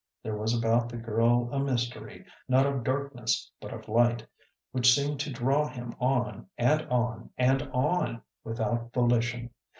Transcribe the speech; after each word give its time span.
There 0.23 0.35
was 0.35 0.57
about 0.57 0.89
the 0.89 0.97
girl 0.97 1.47
a 1.51 1.59
mystery, 1.59 2.25
not 2.49 2.65
of 2.65 2.83
darkness 2.83 3.51
but 3.61 3.71
of 3.71 3.87
light, 3.87 4.25
which 4.71 4.91
seemed 4.91 5.19
to 5.19 5.31
draw 5.31 5.67
him 5.69 5.93
on 5.99 6.47
and 6.57 6.81
on 6.89 7.29
and 7.37 7.61
on 7.71 8.23
without 8.43 8.93
volition. 8.93 9.51